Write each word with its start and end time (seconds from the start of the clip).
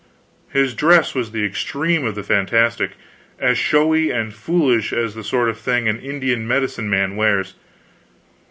His 0.49 0.73
dress 0.73 1.13
was 1.13 1.29
the 1.31 1.45
extreme 1.45 2.07
of 2.07 2.15
the 2.15 2.23
fantastic; 2.23 2.93
as 3.37 3.55
showy 3.55 4.09
and 4.09 4.33
foolish 4.33 4.91
as 4.91 5.13
the 5.13 5.23
sort 5.23 5.47
of 5.47 5.59
thing 5.59 5.87
an 5.87 5.99
Indian 5.99 6.47
medicine 6.47 6.89
man 6.89 7.15
wears. 7.15 7.53